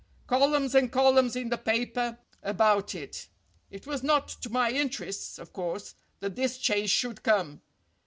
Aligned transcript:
Columns 0.25 0.73
and 0.73 0.91
columns 0.91 1.35
in 1.35 1.49
the 1.49 1.59
paper 1.59 2.17
about 2.41 2.95
it. 2.95 3.27
It 3.69 3.85
was 3.85 4.01
not 4.01 4.29
to 4.29 4.49
my 4.49 4.71
interests, 4.71 5.37
of 5.37 5.53
course, 5.53 5.93
that 6.21 6.35
this 6.35 6.57
change 6.57 6.89
should 6.89 7.21
come. 7.21 7.61